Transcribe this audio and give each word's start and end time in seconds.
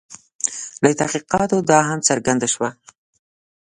له 0.83 0.89
تحقیقاتو 1.01 1.57
دا 1.69 1.79
هم 1.89 1.99
څرګنده 2.07 2.47
شوه. 2.53 2.69